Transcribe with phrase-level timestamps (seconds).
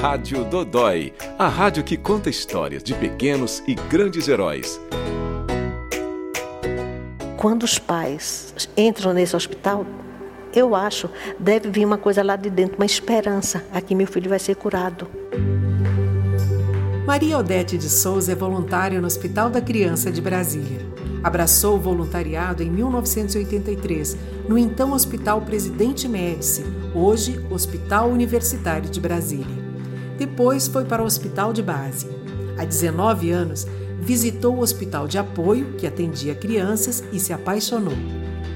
[0.00, 4.80] Rádio Dodói, a rádio que conta histórias de pequenos e grandes heróis.
[7.36, 9.84] Quando os pais entram nesse hospital,
[10.54, 13.64] eu acho, deve vir uma coisa lá de dentro, uma esperança.
[13.72, 15.08] Aqui meu filho vai ser curado.
[17.04, 20.86] Maria Odete de Souza é voluntária no Hospital da Criança de Brasília.
[21.24, 24.16] Abraçou o voluntariado em 1983,
[24.48, 29.67] no então Hospital Presidente Médici, hoje Hospital Universitário de Brasília.
[30.18, 32.08] Depois foi para o Hospital de Base.
[32.58, 33.66] Há 19 anos,
[34.00, 37.94] visitou o Hospital de Apoio, que atendia crianças, e se apaixonou.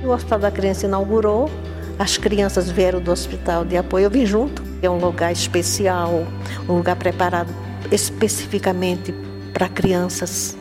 [0.04, 1.48] O Hospital da Criança inaugurou,
[1.98, 4.60] as crianças vieram do Hospital de Apoio, eu vim junto.
[4.82, 6.26] É um lugar especial,
[6.68, 7.54] um lugar preparado
[7.92, 9.14] especificamente
[9.52, 10.56] para crianças,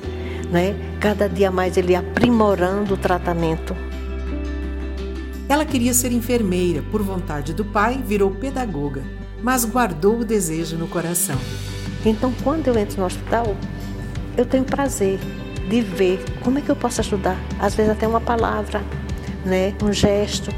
[0.51, 0.75] né?
[0.99, 3.75] Cada dia mais ele aprimorando o tratamento.
[5.49, 9.01] Ela queria ser enfermeira, por vontade do pai, virou pedagoga,
[9.41, 11.37] mas guardou o desejo no coração.
[12.05, 13.55] Então, quando eu entro no hospital,
[14.37, 15.19] eu tenho prazer
[15.69, 17.37] de ver como é que eu posso ajudar.
[17.59, 18.81] Às vezes até uma palavra,
[19.45, 19.73] né?
[19.83, 20.51] um gesto,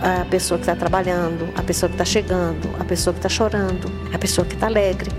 [0.00, 3.90] a pessoa que está trabalhando, a pessoa que está chegando, a pessoa que está chorando,
[4.12, 5.10] a pessoa que está alegre.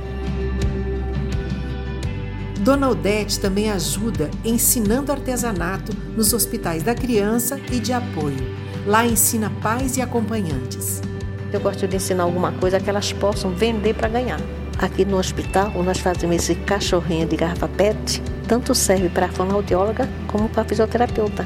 [2.59, 8.58] Dona Odete também ajuda ensinando artesanato nos hospitais da criança e de apoio.
[8.86, 11.02] Lá ensina pais e acompanhantes.
[11.52, 14.40] Eu gosto de ensinar alguma coisa que elas possam vender para ganhar.
[14.78, 20.08] Aqui no hospital, nós fazemos esse cachorrinho de garrafa PET, tanto serve para a fonoaudióloga
[20.28, 21.45] como para a fisioterapeuta.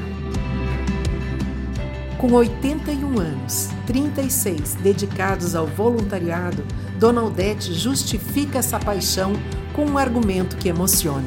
[2.18, 6.62] Com 81 anos, 36 dedicados ao voluntariado,
[6.98, 9.32] Dona Odete justifica essa paixão
[9.72, 11.26] com um argumento que emociona.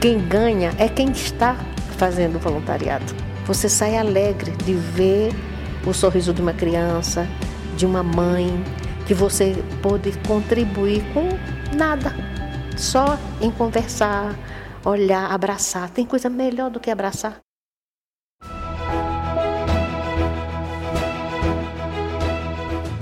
[0.00, 1.56] Quem ganha é quem está
[1.98, 3.12] fazendo o voluntariado.
[3.46, 5.32] Você sai alegre de ver
[5.86, 7.28] o sorriso de uma criança,
[7.74, 8.48] de uma mãe,
[9.06, 11.28] que você pode contribuir com
[11.76, 12.14] nada,
[12.76, 14.34] só em conversar,
[14.84, 15.90] olhar, abraçar.
[15.90, 17.40] Tem coisa melhor do que abraçar?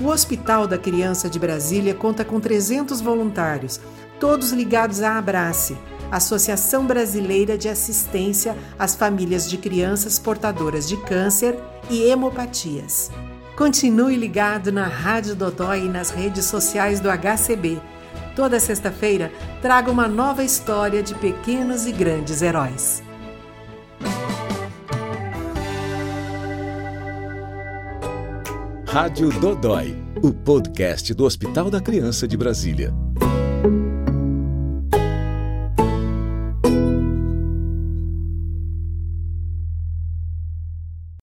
[0.01, 3.79] O Hospital da Criança de Brasília conta com 300 voluntários,
[4.19, 5.77] todos ligados à Abrace,
[6.11, 11.57] Associação Brasileira de Assistência às Famílias de Crianças Portadoras de Câncer
[11.89, 13.09] e Hemopatias.
[13.55, 17.79] Continue ligado na Rádio Dodói e nas redes sociais do HCB.
[18.35, 19.31] Toda sexta-feira
[19.61, 23.03] traga uma nova história de pequenos e grandes heróis.
[28.87, 32.91] Rádio Dodói, o podcast do Hospital da Criança de Brasília.